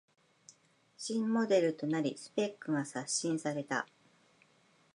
[0.97, 3.85] 新モデルとなりスペックが刷新された